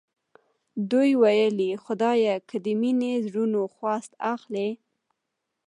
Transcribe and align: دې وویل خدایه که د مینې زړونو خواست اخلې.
دې 0.91 1.09
وویل 1.21 1.57
خدایه 1.83 2.35
که 2.49 2.55
د 2.65 2.67
مینې 2.81 3.11
زړونو 3.25 3.59
خواست 3.75 4.11
اخلې. 4.33 4.69